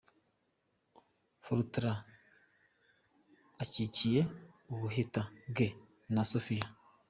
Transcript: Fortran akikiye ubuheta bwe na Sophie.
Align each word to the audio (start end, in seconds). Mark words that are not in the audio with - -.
Fortran 1.45 1.97
akikiye 3.61 4.21
ubuheta 4.73 5.21
bwe 5.51 5.67
na 6.13 6.23
Sophie. 6.31 6.65